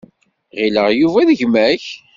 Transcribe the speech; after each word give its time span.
Ɣileɣ 0.59 0.87
Yuba 0.99 1.27
d 1.27 1.31
gma-k. 1.39 1.85